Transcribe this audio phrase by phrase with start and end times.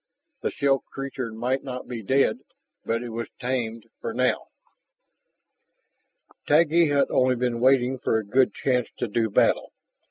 [0.41, 2.39] The shell creature might not be dead,
[2.83, 4.47] but it was tamed for now.
[6.47, 9.73] Taggi had only been waiting for a good chance to do battle.